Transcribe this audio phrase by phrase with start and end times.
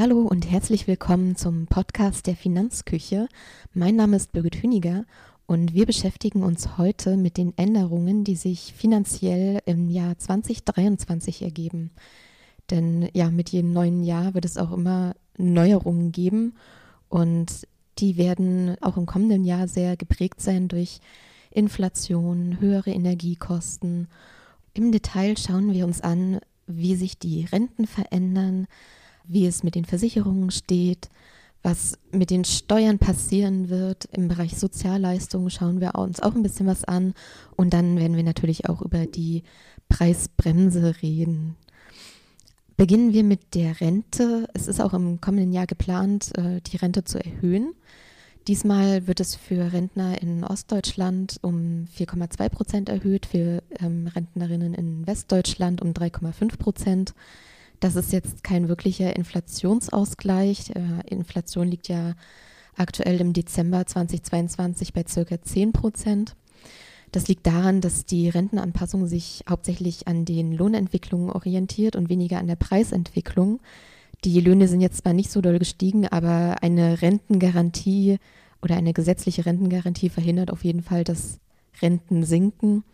[0.00, 3.28] Hallo und herzlich willkommen zum Podcast der Finanzküche.
[3.74, 5.04] Mein Name ist Birgit Hüniger
[5.46, 11.90] und wir beschäftigen uns heute mit den Änderungen, die sich finanziell im Jahr 2023 ergeben.
[12.70, 16.54] Denn ja, mit jedem neuen Jahr wird es auch immer Neuerungen geben
[17.10, 21.00] und die werden auch im kommenden Jahr sehr geprägt sein durch
[21.50, 24.08] Inflation, höhere Energiekosten.
[24.72, 28.66] Im Detail schauen wir uns an, wie sich die Renten verändern,
[29.30, 31.08] wie es mit den Versicherungen steht,
[31.62, 34.06] was mit den Steuern passieren wird.
[34.12, 37.14] Im Bereich Sozialleistungen schauen wir uns auch ein bisschen was an.
[37.56, 39.42] Und dann werden wir natürlich auch über die
[39.88, 41.56] Preisbremse reden.
[42.76, 44.48] Beginnen wir mit der Rente.
[44.54, 47.74] Es ist auch im kommenden Jahr geplant, äh, die Rente zu erhöhen.
[48.48, 55.06] Diesmal wird es für Rentner in Ostdeutschland um 4,2 Prozent erhöht, für ähm, Rentnerinnen in
[55.06, 57.14] Westdeutschland um 3,5 Prozent.
[57.80, 60.70] Das ist jetzt kein wirklicher Inflationsausgleich.
[60.70, 62.14] Äh, Inflation liegt ja
[62.76, 66.36] aktuell im Dezember 2022 bei circa 10 Prozent.
[67.12, 72.46] Das liegt daran, dass die Rentenanpassung sich hauptsächlich an den Lohnentwicklungen orientiert und weniger an
[72.46, 73.60] der Preisentwicklung.
[74.24, 78.18] Die Löhne sind jetzt zwar nicht so doll gestiegen, aber eine Rentengarantie
[78.62, 81.40] oder eine gesetzliche Rentengarantie verhindert auf jeden Fall, dass
[81.80, 82.84] Renten sinken.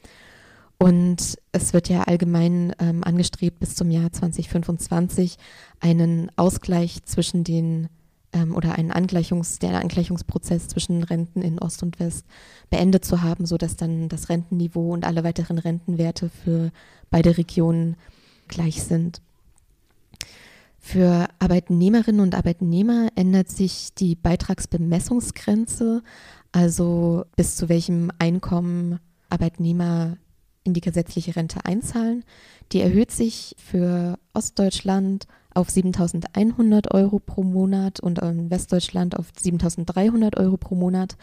[0.78, 5.36] Und es wird ja allgemein ähm, angestrebt, bis zum Jahr 2025
[5.80, 7.88] einen Ausgleich zwischen den
[8.32, 12.26] ähm, oder einen Angleichungs-, der Angleichungsprozess zwischen Renten in Ost und West
[12.68, 16.70] beendet zu haben, sodass dann das Rentenniveau und alle weiteren Rentenwerte für
[17.10, 17.96] beide Regionen
[18.48, 19.22] gleich sind.
[20.78, 26.02] Für Arbeitnehmerinnen und Arbeitnehmer ändert sich die Beitragsbemessungsgrenze,
[26.52, 30.16] also bis zu welchem Einkommen Arbeitnehmer
[30.66, 32.24] in die gesetzliche Rente einzahlen.
[32.72, 40.36] Die erhöht sich für Ostdeutschland auf 7.100 Euro pro Monat und in Westdeutschland auf 7.300
[40.36, 41.16] Euro pro Monat.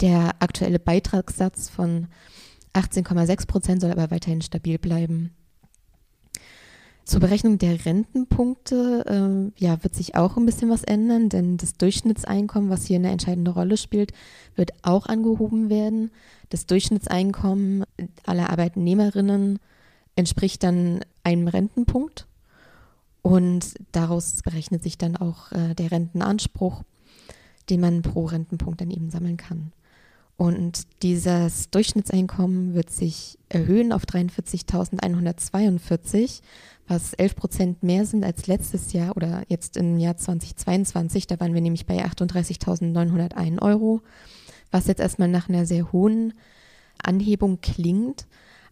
[0.00, 2.06] Der aktuelle Beitragssatz von
[2.72, 5.32] 18,6 Prozent soll aber weiterhin stabil bleiben.
[7.04, 11.74] Zur Berechnung der Rentenpunkte äh, ja, wird sich auch ein bisschen was ändern, denn das
[11.74, 14.12] Durchschnittseinkommen, was hier eine entscheidende Rolle spielt,
[14.56, 16.10] wird auch angehoben werden.
[16.48, 17.84] Das Durchschnittseinkommen
[18.24, 19.58] aller Arbeitnehmerinnen
[20.16, 22.26] entspricht dann einem Rentenpunkt
[23.20, 26.84] und daraus berechnet sich dann auch äh, der Rentenanspruch,
[27.68, 29.72] den man pro Rentenpunkt dann eben sammeln kann.
[30.36, 36.40] Und dieses Durchschnittseinkommen wird sich erhöhen auf 43.142,
[36.88, 41.28] was 11 Prozent mehr sind als letztes Jahr oder jetzt im Jahr 2022.
[41.28, 44.00] Da waren wir nämlich bei 38.901 Euro,
[44.72, 46.32] was jetzt erstmal nach einer sehr hohen
[47.00, 48.26] Anhebung klingt.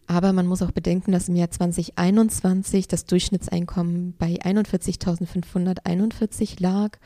[0.08, 6.98] Aber man muss auch bedenken, dass im Jahr 2021 das Durchschnittseinkommen bei 41.541 lag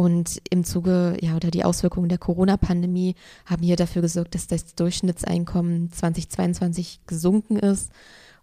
[0.00, 4.74] und im Zuge, ja, oder die Auswirkungen der Corona-Pandemie haben hier dafür gesorgt, dass das
[4.74, 7.92] Durchschnittseinkommen 2022 gesunken ist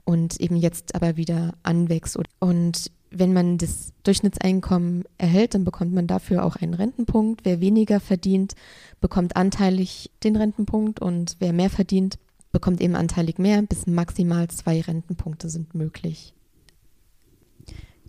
[0.03, 2.15] und eben jetzt aber wieder anwächst.
[2.37, 7.43] Und wenn man das Durchschnittseinkommen erhält, dann bekommt man dafür auch einen Rentenpunkt.
[7.43, 8.53] Wer weniger verdient,
[9.01, 12.19] bekommt anteilig den Rentenpunkt und wer mehr verdient,
[12.51, 13.63] bekommt eben anteilig mehr.
[13.63, 16.35] Bis maximal zwei Rentenpunkte sind möglich.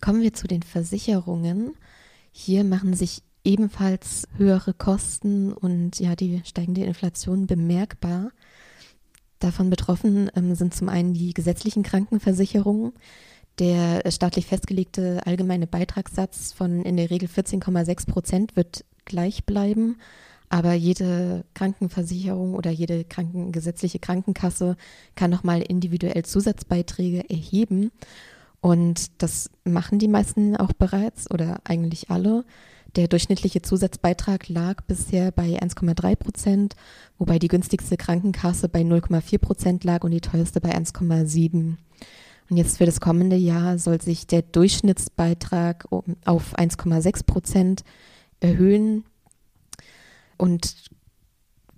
[0.02, 1.72] Kommen wir zu den Versicherungen.
[2.30, 8.30] Hier machen sich ebenfalls höhere Kosten und ja, die steigende Inflation bemerkbar.
[9.38, 12.92] Davon betroffen ähm, sind zum einen die gesetzlichen Krankenversicherungen.
[13.58, 19.96] Der staatlich festgelegte allgemeine Beitragssatz von in der Regel 14,6 Prozent wird gleich bleiben.
[20.50, 24.76] Aber jede Krankenversicherung oder jede Kranken gesetzliche Krankenkasse
[25.14, 27.92] kann nochmal individuell Zusatzbeiträge erheben.
[28.60, 32.44] Und das machen die meisten auch bereits oder eigentlich alle.
[32.98, 36.74] Der durchschnittliche Zusatzbeitrag lag bisher bei 1,3 Prozent,
[37.16, 41.76] wobei die günstigste Krankenkasse bei 0,4 Prozent lag und die teuerste bei 1,7.
[42.50, 47.84] Und jetzt für das kommende Jahr soll sich der Durchschnittsbeitrag auf 1,6 Prozent
[48.40, 49.04] erhöhen.
[50.36, 50.90] Und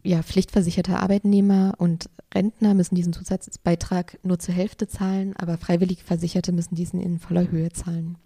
[0.02, 6.52] ja, pflichtversicherte Arbeitnehmer und Rentner müssen diesen Zusatzbeitrag nur zur Hälfte zahlen, aber freiwillig Versicherte
[6.52, 8.16] müssen diesen in voller Höhe zahlen.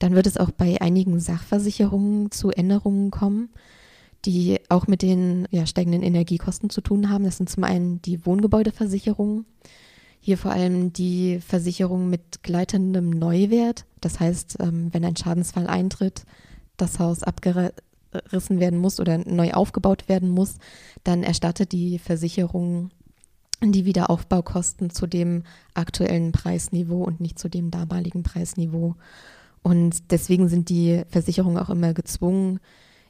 [0.00, 3.50] Dann wird es auch bei einigen Sachversicherungen zu Änderungen kommen,
[4.24, 7.24] die auch mit den ja, steigenden Energiekosten zu tun haben.
[7.24, 9.44] Das sind zum einen die Wohngebäudeversicherungen.
[10.18, 13.84] Hier vor allem die Versicherung mit gleitendem Neuwert.
[14.00, 16.24] Das heißt, ähm, wenn ein Schadensfall eintritt,
[16.78, 20.56] das Haus abgerissen werden muss oder neu aufgebaut werden muss,
[21.04, 22.90] dann erstattet die Versicherung
[23.62, 25.42] die Wiederaufbaukosten zu dem
[25.74, 28.96] aktuellen Preisniveau und nicht zu dem damaligen Preisniveau.
[29.62, 32.60] Und deswegen sind die Versicherungen auch immer gezwungen,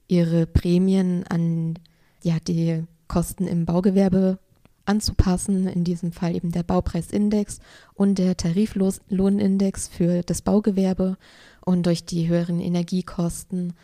[0.09, 1.79] ihre Prämien an
[2.23, 4.39] ja, die Kosten im Baugewerbe
[4.85, 7.61] anzupassen, in diesem Fall eben der Baupreisindex
[7.95, 11.17] und der Tariflohnindex für das Baugewerbe.
[11.65, 13.75] Und durch die höheren Energiekosten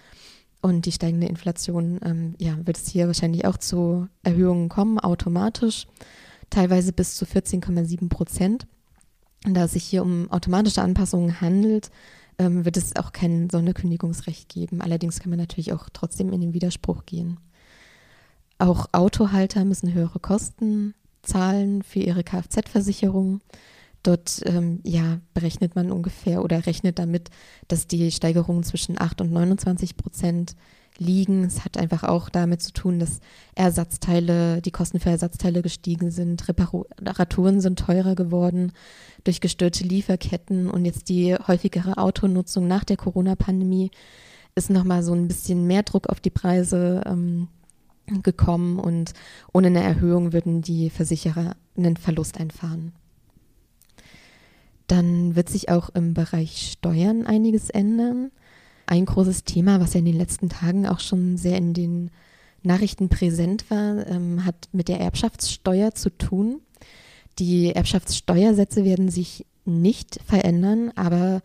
[0.62, 5.86] und die steigende Inflation ähm, ja, wird es hier wahrscheinlich auch zu Erhöhungen kommen, automatisch,
[6.50, 8.66] teilweise bis zu 14,7 Prozent.
[9.44, 11.90] Und da es sich hier um automatische Anpassungen handelt,
[12.38, 14.80] ähm, wird es auch kein Sonderkündigungsrecht geben.
[14.80, 17.38] Allerdings kann man natürlich auch trotzdem in den Widerspruch gehen.
[18.58, 23.40] Auch Autohalter müssen höhere Kosten zahlen für ihre Kfz-Versicherung.
[24.02, 27.30] Dort ähm, ja, berechnet man ungefähr oder rechnet damit,
[27.68, 30.54] dass die Steigerungen zwischen 8 und 29 Prozent
[30.98, 31.44] liegen.
[31.44, 33.20] Es hat einfach auch damit zu tun, dass
[33.54, 38.72] Ersatzteile, die Kosten für Ersatzteile gestiegen sind, Reparaturen sind teurer geworden
[39.24, 43.90] durch gestörte Lieferketten und jetzt die häufigere Autonutzung nach der Corona-Pandemie
[44.54, 47.48] ist nochmal so ein bisschen mehr Druck auf die Preise ähm,
[48.22, 49.12] gekommen und
[49.52, 52.92] ohne eine Erhöhung würden die Versicherer einen Verlust einfahren.
[54.86, 58.30] Dann wird sich auch im Bereich Steuern einiges ändern.
[58.86, 62.10] Ein großes Thema, was ja in den letzten Tagen auch schon sehr in den
[62.62, 66.60] Nachrichten präsent war, ähm, hat mit der Erbschaftssteuer zu tun.
[67.38, 71.42] Die Erbschaftssteuersätze werden sich nicht verändern, aber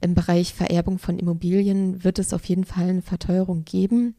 [0.00, 4.14] im Bereich Vererbung von Immobilien wird es auf jeden Fall eine Verteuerung geben.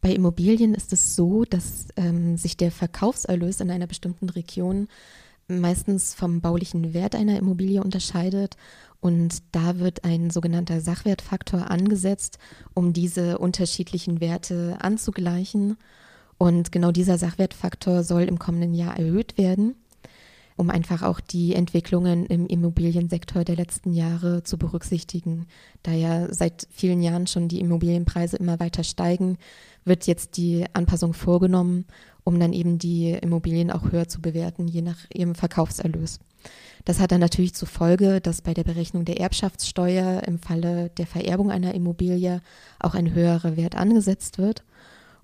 [0.00, 4.88] Bei Immobilien ist es so, dass ähm, sich der Verkaufserlös in einer bestimmten Region
[5.60, 8.56] meistens vom baulichen Wert einer Immobilie unterscheidet
[9.02, 12.38] und da wird ein sogenannter Sachwertfaktor angesetzt,
[12.72, 15.76] um diese unterschiedlichen Werte anzugleichen.
[16.38, 19.74] Und genau dieser Sachwertfaktor soll im kommenden Jahr erhöht werden,
[20.56, 25.46] um einfach auch die Entwicklungen im Immobiliensektor der letzten Jahre zu berücksichtigen.
[25.82, 29.38] Da ja seit vielen Jahren schon die Immobilienpreise immer weiter steigen,
[29.84, 31.86] wird jetzt die Anpassung vorgenommen,
[32.24, 36.20] um dann eben die Immobilien auch höher zu bewerten, je nach ihrem Verkaufserlös.
[36.84, 41.06] Das hat dann natürlich zur Folge, dass bei der Berechnung der Erbschaftssteuer im Falle der
[41.06, 42.40] Vererbung einer Immobilie
[42.80, 44.64] auch ein höherer Wert angesetzt wird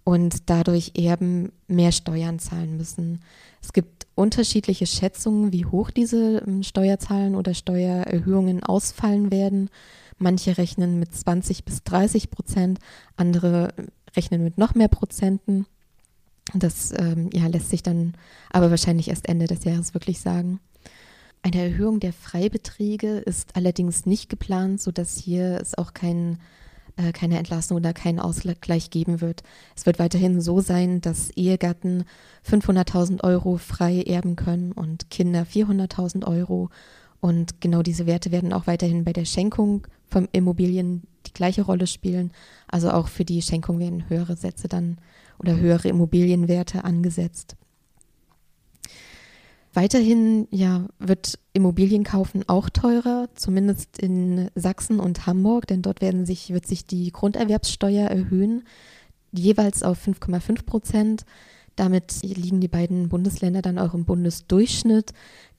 [0.05, 3.21] und dadurch Erben mehr Steuern zahlen müssen.
[3.61, 9.71] Es gibt unterschiedliche Schätzungen, wie hoch diese ähm, Steuerzahlen oder Steuererhöhungen ausfallen werden.
[10.19, 12.81] Manche rechnen mit 20 bis 30 Prozent,
[13.17, 13.73] andere
[14.17, 15.67] rechnen mit noch mehr Prozenten.
[16.55, 18.15] Das ähm, ja, lässt sich dann
[18.51, 20.61] aber wahrscheinlich erst Ende des Jahres wirklich sagen.
[21.43, 26.39] Eine Erhöhung der Freibeträge ist allerdings nicht geplant, sodass hier es auch kein,
[26.99, 29.43] äh, keine Entlassung oder keinen Ausgleich geben wird.
[29.77, 32.05] Es wird weiterhin so sein, dass Ehegatten
[32.49, 36.71] 500.000 Euro frei erben können und Kinder 400.000 Euro.
[37.21, 41.87] Und genau diese Werte werden auch weiterhin bei der Schenkung von Immobilien die gleiche Rolle
[41.87, 42.33] spielen.
[42.67, 44.99] Also auch für die Schenkung werden höhere Sätze dann
[45.39, 47.57] oder höhere Immobilienwerte angesetzt.
[49.79, 56.53] Weiterhin ja, wird Immobilienkaufen auch teurer, zumindest in Sachsen und Hamburg, denn dort werden sich,
[56.53, 58.65] wird sich die Grunderwerbssteuer erhöhen,
[59.31, 61.25] jeweils auf 5,5 Prozent.
[61.77, 65.13] Damit liegen die beiden Bundesländer dann auch im Bundesdurchschnitt,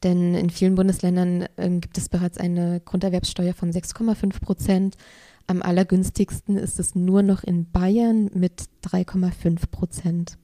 [0.04, 4.98] denn in vielen Bundesländern äh, gibt es bereits eine Grunderwerbssteuer von 6,5 Prozent.
[5.48, 10.38] Am allergünstigsten ist es nur noch in Bayern mit 3,5 Prozent.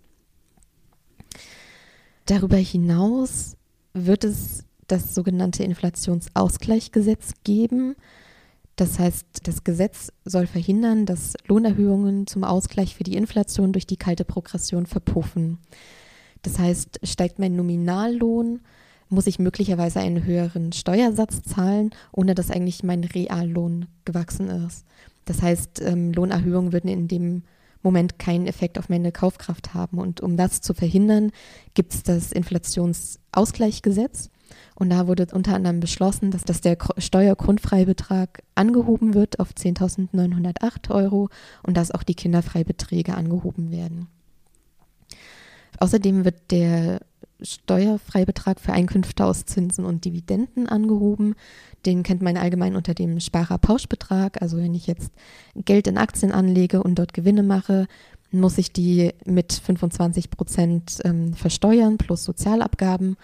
[2.26, 3.58] Darüber hinaus
[3.96, 7.96] wird es das sogenannte Inflationsausgleichsgesetz geben.
[8.76, 13.98] Das heißt, das Gesetz soll verhindern, dass Lohnerhöhungen zum Ausgleich für die Inflation durch die
[13.98, 15.60] kalte Progression verpuffen.
[16.42, 18.60] Das heißt, steigt mein Nominallohn,
[19.10, 24.86] muss ich möglicherweise einen höheren Steuersatz zahlen, ohne dass eigentlich mein Reallohn gewachsen ist.
[25.24, 27.44] Das heißt, ähm, Lohnerhöhungen würden in dem
[27.86, 30.00] Moment keinen Effekt auf meine Kaufkraft haben.
[30.00, 31.32] Und um das zu verhindern,
[31.74, 34.30] gibt es das Inflationsausgleichsgesetz.
[34.76, 41.30] Und da wurde unter anderem beschlossen, dass, dass der Steuergrundfreibetrag angehoben wird auf 10.908 Euro
[41.64, 44.08] und dass auch die Kinderfreibeträge angehoben werden.
[45.80, 47.02] Außerdem wird der
[47.46, 51.36] Steuerfreibetrag für Einkünfte aus Zinsen und Dividenden angehoben.
[51.86, 54.42] Den kennt man allgemein unter dem Sparerpauschbetrag.
[54.42, 55.12] Also wenn ich jetzt
[55.56, 57.88] Geld in Aktien anlege und dort Gewinne mache,
[58.32, 63.16] muss ich die mit 25 Prozent ähm, versteuern plus Sozialabgaben.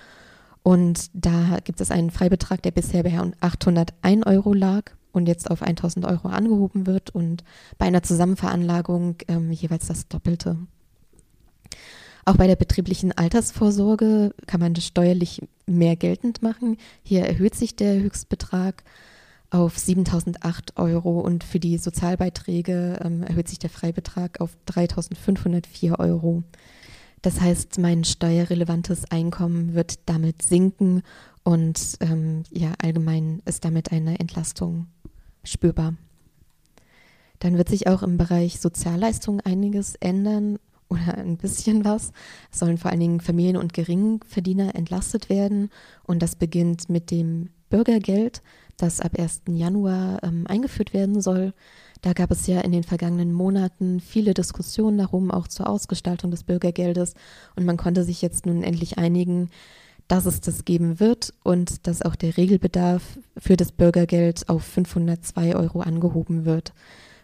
[0.64, 5.62] Und da gibt es einen Freibetrag, der bisher bei 801 Euro lag und jetzt auf
[5.62, 7.44] 1000 Euro angehoben wird und
[7.78, 10.58] bei einer Zusammenveranlagung ähm, jeweils das Doppelte.
[12.26, 16.78] Auch bei der betrieblichen Altersvorsorge kann man das steuerlich mehr geltend machen.
[17.04, 18.84] Hier erhöht sich der Höchstbetrag
[19.50, 26.44] auf 7.008 Euro und für die Sozialbeiträge ähm, erhöht sich der Freibetrag auf 3.504 Euro.
[27.22, 31.04] Das heißt, mein steuerrelevantes Einkommen wird damit sinken
[31.44, 34.88] und ähm, ja, allgemein ist damit eine Entlastung
[35.44, 35.96] spürbar.
[37.40, 40.60] Dann wird sich auch im Bereich Sozialleistungen einiges ändern
[40.92, 42.12] oder ein bisschen was.
[42.52, 45.70] Es sollen vor allen Dingen Familien- und Geringverdiener entlastet werden
[46.04, 48.42] und das beginnt mit dem Bürgergeld
[48.78, 49.44] das ab 1.
[49.48, 51.54] Januar ähm, eingeführt werden soll.
[52.02, 56.44] Da gab es ja in den vergangenen Monaten viele Diskussionen darum, auch zur Ausgestaltung des
[56.44, 57.14] Bürgergeldes.
[57.56, 59.50] Und man konnte sich jetzt nun endlich einigen,
[60.08, 65.56] dass es das geben wird und dass auch der Regelbedarf für das Bürgergeld auf 502
[65.56, 66.74] Euro angehoben wird,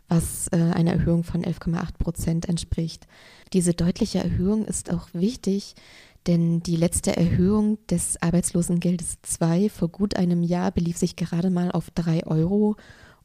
[0.08, 3.08] was äh, einer Erhöhung von 11,8 Prozent entspricht.
[3.54, 5.76] Diese deutliche Erhöhung ist auch wichtig,
[6.28, 11.72] denn die letzte Erhöhung des Arbeitslosengeldes 2 vor gut einem Jahr belief sich gerade mal
[11.72, 12.76] auf 3 Euro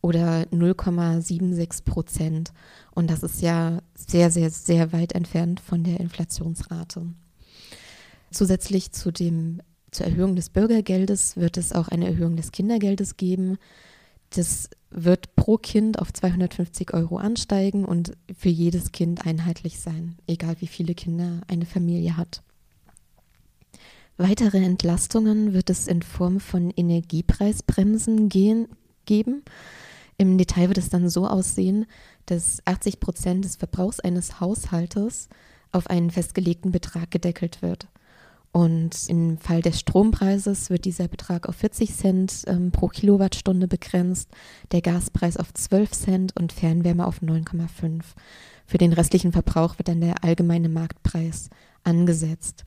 [0.01, 2.53] oder 0,76 Prozent.
[2.93, 7.07] Und das ist ja sehr, sehr, sehr weit entfernt von der Inflationsrate.
[8.31, 9.61] Zusätzlich zu dem,
[9.91, 13.59] zur Erhöhung des Bürgergeldes wird es auch eine Erhöhung des Kindergeldes geben.
[14.31, 20.57] Das wird pro Kind auf 250 Euro ansteigen und für jedes Kind einheitlich sein, egal
[20.61, 22.43] wie viele Kinder eine Familie hat.
[24.19, 28.69] Weitere Entlastungen wird es in Form von Energiepreisbremsen gehen,
[29.07, 29.43] geben.
[30.19, 31.87] Im Detail wird es dann so aussehen,
[32.27, 35.29] dass 80 Prozent des Verbrauchs eines Haushaltes
[35.73, 37.89] auf einen festgelegten Betrag gedeckelt wird.
[38.53, 44.29] Und im Fall des Strompreises wird dieser Betrag auf 40 Cent ähm, pro Kilowattstunde begrenzt,
[44.73, 48.03] der Gaspreis auf 12 Cent und Fernwärme auf 9,5.
[48.67, 51.49] Für den restlichen Verbrauch wird dann der allgemeine Marktpreis
[51.83, 52.65] angesetzt.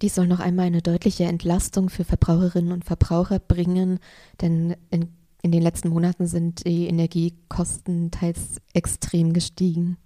[0.00, 4.00] Dies soll noch einmal eine deutliche Entlastung für Verbraucherinnen und Verbraucher bringen,
[4.40, 5.08] denn in,
[5.42, 9.98] in den letzten Monaten sind die Energiekosten teils extrem gestiegen.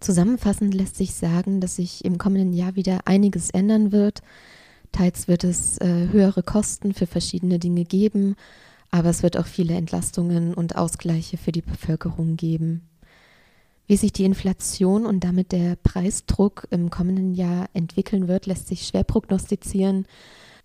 [0.00, 4.22] Zusammenfassend lässt sich sagen, dass sich im kommenden Jahr wieder einiges ändern wird.
[4.92, 8.34] Teils wird es äh, höhere Kosten für verschiedene Dinge geben,
[8.90, 12.82] aber es wird auch viele Entlastungen und Ausgleiche für die Bevölkerung geben.
[13.86, 18.86] Wie sich die Inflation und damit der Preisdruck im kommenden Jahr entwickeln wird, lässt sich
[18.86, 20.06] schwer prognostizieren.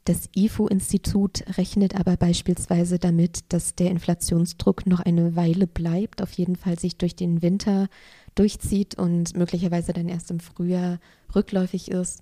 [0.05, 6.55] Das IFO-Institut rechnet aber beispielsweise damit, dass der Inflationsdruck noch eine Weile bleibt, auf jeden
[6.55, 7.87] Fall sich durch den Winter
[8.35, 10.99] durchzieht und möglicherweise dann erst im Frühjahr
[11.33, 12.21] rückläufig ist.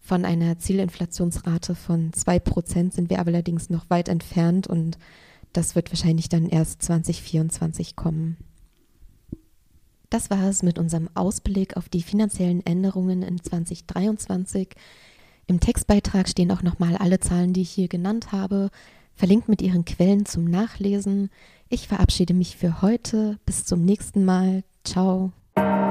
[0.00, 4.98] Von einer Zielinflationsrate von 2% sind wir allerdings noch weit entfernt und
[5.52, 8.38] das wird wahrscheinlich dann erst 2024 kommen.
[10.08, 14.70] Das war es mit unserem Ausblick auf die finanziellen Änderungen in 2023.
[15.50, 18.70] Im Textbeitrag stehen auch nochmal alle Zahlen, die ich hier genannt habe,
[19.16, 21.28] verlinkt mit ihren Quellen zum Nachlesen.
[21.68, 23.36] Ich verabschiede mich für heute.
[23.46, 24.62] Bis zum nächsten Mal.
[24.84, 25.32] Ciao.
[25.56, 25.90] Musik